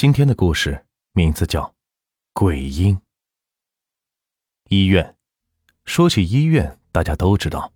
[0.00, 1.62] 今天的故事名字叫
[2.32, 2.96] 《鬼婴》。
[4.70, 5.14] 医院，
[5.84, 7.70] 说起医院，大家都知道，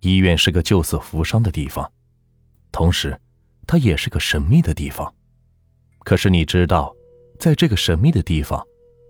[0.00, 1.90] 医院是个救死扶伤的地方，
[2.70, 3.18] 同时，
[3.66, 5.10] 它也是个神秘的地方。
[6.00, 6.94] 可是，你知道，
[7.38, 8.62] 在这个神秘的地方，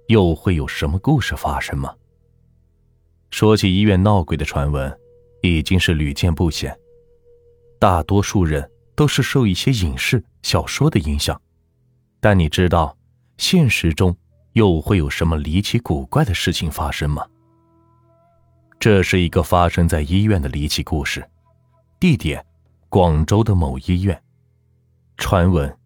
[0.06, 1.92] 又会有什么故事发生吗？
[3.32, 4.96] 说起医院闹鬼的传闻，
[5.42, 6.78] 已经是屡见不鲜，
[7.80, 11.42] 大多数人都是受一些影视、小说的影响。
[12.24, 12.96] 但你知道，
[13.36, 14.16] 现实中
[14.54, 17.22] 又会有什么离奇古怪的事情发生吗？
[18.80, 21.22] 这是一个发生在医院的离奇故事，
[22.00, 22.42] 地点：
[22.88, 24.18] 广州的某医院。
[25.18, 25.76] 传闻：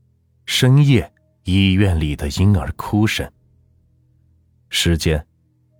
[0.46, 3.28] 深夜医院里的婴儿哭声。
[4.68, 5.26] 时间：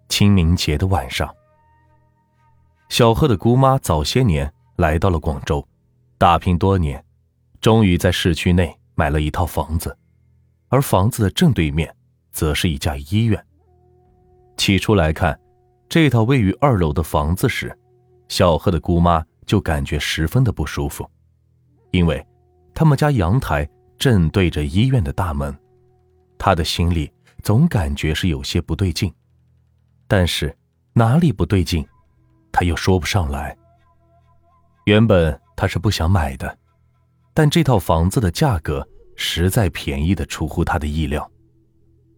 [0.09, 1.33] 清明节的晚上。
[2.89, 5.65] 小贺的姑妈早些年来到了广州，
[6.19, 7.05] 打拼多年，
[7.61, 9.97] 终于在市区内买了一套房子。
[10.69, 11.95] 而房子的正对面，
[12.31, 13.43] 则是一家医院。
[14.57, 15.39] 起初来看，
[15.89, 17.77] 这套位于二楼的房子时，
[18.29, 21.09] 小贺的姑妈就感觉十分的不舒服，
[21.91, 22.25] 因为
[22.75, 25.57] 他们家阳台正对着医院的大门，
[26.37, 27.11] 她的心里
[27.43, 29.13] 总感觉是有些不对劲。
[30.07, 30.55] 但是
[30.93, 31.87] 哪里不对劲，
[32.53, 33.57] 她又说不上来。
[34.85, 36.59] 原本她是不想买的，
[37.33, 38.87] 但这套房子的价格。
[39.21, 41.29] 实在便宜的出乎他的意料。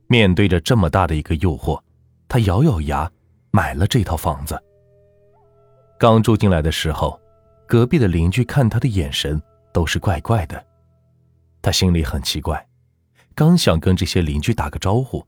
[0.06, 1.80] 面对着这么大的一个诱惑，
[2.28, 3.10] 他咬咬牙
[3.50, 4.60] 买了这套房子。
[5.98, 7.18] 刚住进来的时候，
[7.66, 9.40] 隔壁的邻居看他的眼神
[9.72, 10.62] 都是怪怪的。
[11.62, 12.64] 他心里很奇怪，
[13.34, 15.26] 刚想跟这些邻居打个招呼，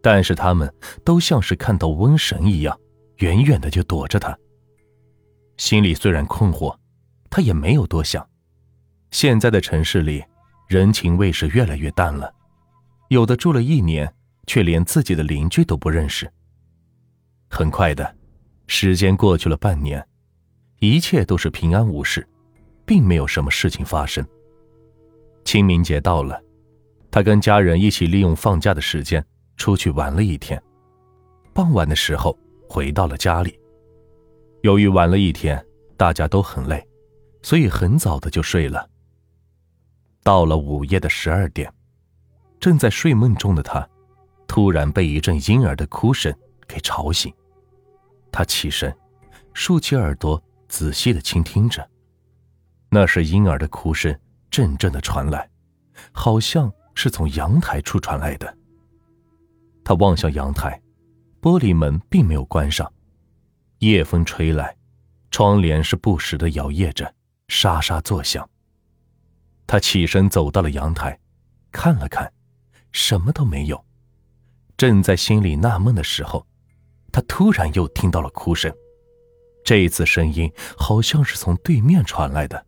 [0.00, 0.72] 但是他们
[1.04, 2.78] 都像是看到瘟神一样，
[3.16, 4.38] 远远的就躲着他。
[5.56, 6.76] 心里虽然困惑，
[7.28, 8.24] 他也没有多想。
[9.10, 10.22] 现在的城市里。
[10.72, 12.32] 人情味是越来越淡了，
[13.08, 14.10] 有的住了一年，
[14.46, 16.26] 却连自己的邻居都不认识。
[17.50, 18.16] 很快的，
[18.68, 20.02] 时间过去了半年，
[20.78, 22.26] 一切都是平安无事，
[22.86, 24.26] 并没有什么事情发生。
[25.44, 26.42] 清明节到了，
[27.10, 29.22] 他跟家人一起利用放假的时间
[29.58, 30.58] 出去玩了一天，
[31.52, 32.34] 傍晚的时候
[32.66, 33.60] 回到了家里。
[34.62, 35.62] 由于玩了一天，
[35.98, 36.82] 大家都很累，
[37.42, 38.88] 所以很早的就睡了。
[40.22, 41.72] 到了午夜的十二点，
[42.60, 43.88] 正在睡梦中的他，
[44.46, 46.32] 突然被一阵婴儿的哭声
[46.66, 47.32] 给吵醒。
[48.30, 48.96] 他起身，
[49.52, 51.86] 竖起耳朵，仔细的倾听着。
[52.88, 54.16] 那是婴儿的哭声，
[54.50, 55.48] 阵阵的传来，
[56.12, 58.56] 好像是从阳台处传来的。
[59.84, 60.80] 他望向阳台，
[61.40, 62.90] 玻璃门并没有关上，
[63.78, 64.76] 夜风吹来，
[65.30, 67.12] 窗帘是不时的摇曳着，
[67.48, 68.48] 沙沙作响。
[69.66, 71.18] 他起身走到了阳台，
[71.70, 72.32] 看了看，
[72.92, 73.84] 什么都没有。
[74.76, 76.46] 正在心里纳闷的时候，
[77.10, 78.72] 他突然又听到了哭声。
[79.64, 82.66] 这一次声音好像是从对面传来的。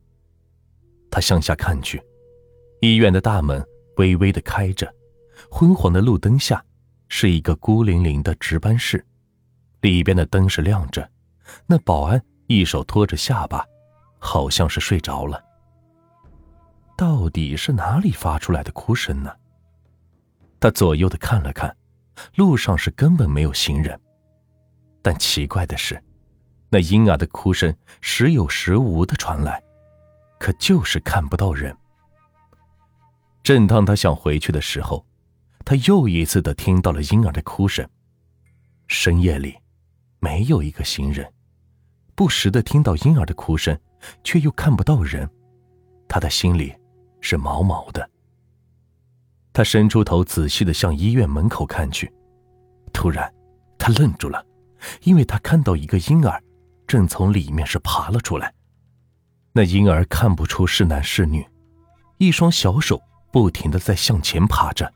[1.10, 2.02] 他向下看去，
[2.80, 3.64] 医院的大门
[3.96, 4.92] 微微的开着，
[5.50, 6.64] 昏黄的路灯下
[7.08, 9.04] 是一个孤零零的值班室，
[9.80, 11.10] 里边的灯是亮着。
[11.66, 13.66] 那保安一手托着下巴，
[14.18, 15.43] 好像是睡着了。
[16.96, 19.32] 到底是哪里发出来的哭声呢？
[20.60, 21.76] 他左右的看了看，
[22.36, 24.00] 路上是根本没有行人。
[25.02, 26.02] 但奇怪的是，
[26.70, 29.62] 那婴儿的哭声时有时无的传来，
[30.38, 31.76] 可就是看不到人。
[33.42, 35.04] 正当他想回去的时候，
[35.64, 37.86] 他又一次的听到了婴儿的哭声。
[38.86, 39.54] 深夜里，
[40.20, 41.30] 没有一个行人，
[42.14, 43.78] 不时的听到婴儿的哭声，
[44.22, 45.28] 却又看不到人，
[46.08, 46.74] 他的心里。
[47.24, 48.08] 是毛毛的。
[49.50, 52.12] 他伸出头，仔细的向医院门口看去，
[52.92, 53.32] 突然，
[53.78, 54.44] 他愣住了，
[55.04, 56.42] 因为他看到一个婴儿，
[56.86, 58.52] 正从里面是爬了出来。
[59.52, 61.46] 那婴儿看不出是男是女，
[62.18, 63.00] 一双小手
[63.32, 64.92] 不停的在向前爬着，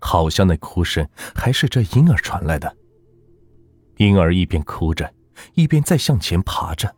[0.00, 2.76] 好像那哭声还是这婴儿传来的。
[3.96, 5.10] 婴儿一边哭着，
[5.54, 6.94] 一边在向前爬着，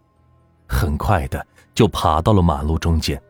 [0.66, 3.22] 很快的就爬到了马路中间。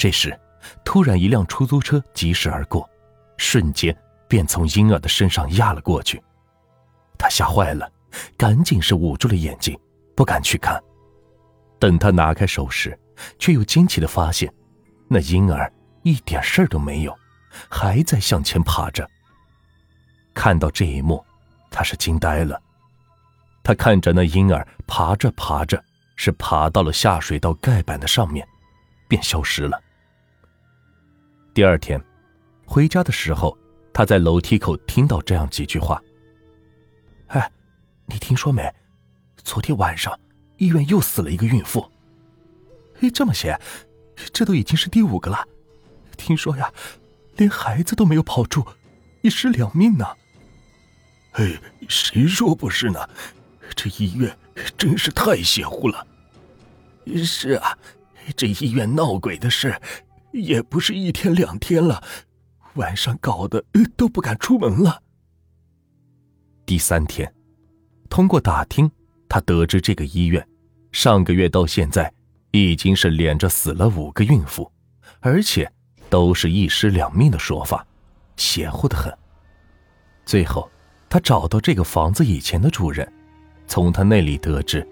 [0.00, 0.34] 这时，
[0.82, 2.88] 突然一辆出租车疾驶而过，
[3.36, 3.94] 瞬间
[4.26, 6.18] 便从婴儿的身上压了过去。
[7.18, 7.86] 他吓坏了，
[8.34, 9.78] 赶紧是捂住了眼睛，
[10.16, 10.82] 不敢去看。
[11.78, 12.98] 等他拿开手时，
[13.38, 14.50] 却又惊奇的发现，
[15.06, 15.70] 那婴儿
[16.02, 17.14] 一点事儿都没有，
[17.68, 19.06] 还在向前爬着。
[20.32, 21.22] 看到这一幕，
[21.70, 22.58] 他是惊呆了。
[23.62, 25.84] 他看着那婴儿爬着爬着，
[26.16, 28.48] 是爬到了下水道盖板的上面，
[29.06, 29.78] 便消失了。
[31.52, 32.00] 第二天，
[32.64, 33.58] 回家的时候，
[33.92, 36.00] 他在楼梯口听到这样几句话
[37.26, 37.50] ：“哎，
[38.06, 38.72] 你听说没？
[39.42, 40.16] 昨天晚上
[40.58, 41.90] 医院又死了一个孕妇。
[43.00, 43.58] 哎，这么些，
[44.32, 45.44] 这都已经是第五个了。
[46.16, 46.72] 听说呀，
[47.36, 48.64] 连孩子都没有保住，
[49.22, 50.06] 一尸两命呢。
[51.32, 53.10] 哎，谁说不是呢？
[53.74, 54.38] 这医院
[54.78, 56.06] 真是太邪乎了。
[57.24, 57.76] 是啊，
[58.36, 59.76] 这医院闹鬼的事。”
[60.32, 62.02] 也不是一天两天了，
[62.74, 63.64] 晚上搞得
[63.96, 65.02] 都不敢出门了。
[66.64, 67.32] 第三天，
[68.08, 68.90] 通过打听，
[69.28, 70.46] 他得知这个医院
[70.92, 72.12] 上个月到现在
[72.52, 74.70] 已经是连着死了五个孕妇，
[75.20, 75.70] 而且
[76.08, 77.84] 都是一尸两命的说法，
[78.36, 79.12] 邪乎的很。
[80.24, 80.70] 最后，
[81.08, 83.12] 他找到这个房子以前的主人，
[83.66, 84.86] 从他那里得知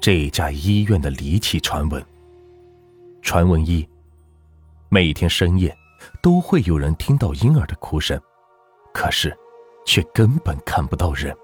[0.00, 2.04] 这家医院的离奇传闻。
[3.22, 3.84] 传闻一。
[4.94, 5.76] 每天深夜，
[6.22, 8.16] 都会有人听到婴儿的哭声，
[8.92, 9.36] 可是，
[9.84, 11.36] 却根本看不到人。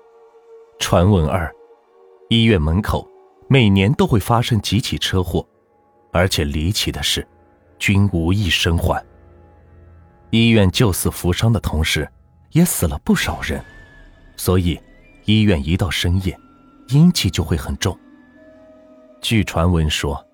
[0.78, 1.52] 传闻二，
[2.28, 3.04] 医院门口
[3.48, 5.44] 每年都会发生几起车祸，
[6.12, 7.26] 而且离奇的是，
[7.76, 9.04] 均无一生还。
[10.30, 12.08] 医院救死扶伤的同时，
[12.52, 13.60] 也死了不少人，
[14.36, 14.80] 所以，
[15.24, 16.38] 医院一到深夜，
[16.90, 17.98] 阴气就会很重。
[19.20, 20.24] 据传闻说，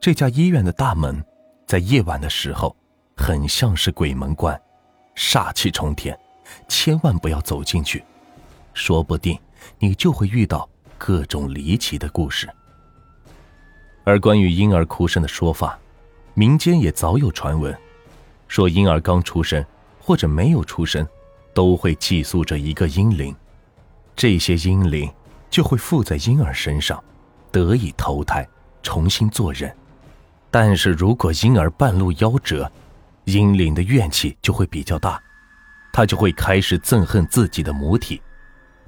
[0.00, 1.24] 这家医院的大门。
[1.66, 2.74] 在夜晚的时候，
[3.16, 4.58] 很像是鬼门关，
[5.16, 6.16] 煞气冲天，
[6.68, 8.04] 千万不要走进去，
[8.72, 9.36] 说不定
[9.80, 12.48] 你就会遇到各种离奇的故事。
[14.04, 15.76] 而关于婴儿哭声的说法，
[16.34, 17.76] 民间也早有传闻，
[18.46, 19.64] 说婴儿刚出生
[20.00, 21.04] 或者没有出生，
[21.52, 23.34] 都会寄宿着一个婴灵，
[24.14, 25.12] 这些婴灵
[25.50, 27.02] 就会附在婴儿身上，
[27.50, 28.48] 得以投胎，
[28.84, 29.76] 重新做人。
[30.58, 32.72] 但是如果婴儿半路夭折，
[33.24, 35.22] 婴灵的怨气就会比较大，
[35.92, 38.22] 他就会开始憎恨自己的母体。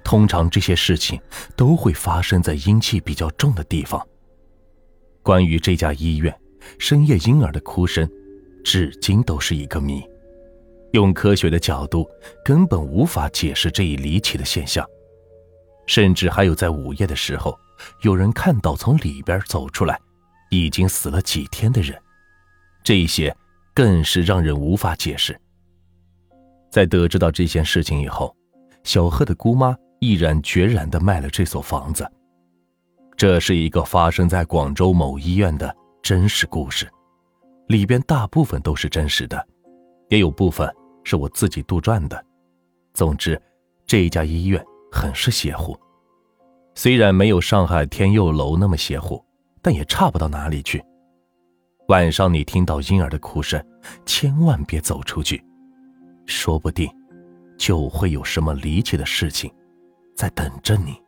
[0.02, 1.20] 通常这些事情
[1.54, 4.02] 都会发生在阴气比较重的地方。
[5.22, 6.34] 关于这家医院
[6.78, 8.10] 深夜婴儿的哭声，
[8.64, 10.02] 至今都是一个谜。
[10.92, 12.08] 用科学的角度，
[12.42, 14.82] 根本无法解释这一离奇的现象。
[15.86, 17.54] 甚至还有在午夜的时候，
[18.00, 20.00] 有人看到从里边走出来。
[20.50, 22.00] 已经死了几天的人，
[22.82, 23.34] 这些
[23.74, 25.38] 更是让人无法解释。
[26.70, 28.34] 在得知到这件事情以后，
[28.84, 32.10] 小贺的姑妈毅然决然的卖了这所房子。
[33.16, 36.88] 这是一个发生在广州某医院的真实故事，
[37.66, 39.44] 里边大部分都是真实的，
[40.08, 40.72] 也有部分
[41.04, 42.24] 是我自己杜撰的。
[42.94, 43.40] 总之，
[43.86, 45.76] 这家医院很是邪乎，
[46.74, 49.24] 虽然没有上海天佑楼那么邪乎。
[49.62, 50.82] 但也差不到哪里去。
[51.88, 53.64] 晚上你听到婴儿的哭声，
[54.04, 55.42] 千万别走出去，
[56.26, 56.90] 说不定
[57.56, 59.50] 就会有什么离奇的事情
[60.14, 61.00] 在等着你。